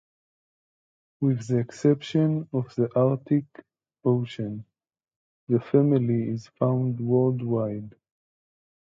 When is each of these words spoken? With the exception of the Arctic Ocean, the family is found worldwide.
With 1.19 1.45
the 1.45 1.59
exception 1.59 2.49
of 2.53 2.73
the 2.73 2.89
Arctic 2.99 3.45
Ocean, 4.03 4.65
the 5.47 5.59
family 5.59 6.27
is 6.31 6.47
found 6.57 6.99
worldwide. 6.99 7.93